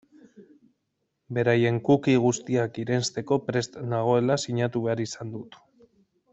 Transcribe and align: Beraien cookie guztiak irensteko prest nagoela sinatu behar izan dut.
Beraien 1.37 1.77
cookie 1.89 2.23
guztiak 2.23 2.81
irensteko 2.85 3.39
prest 3.51 3.79
nagoela 3.95 4.41
sinatu 4.47 4.85
behar 4.89 5.07
izan 5.09 5.35
dut. 5.39 5.63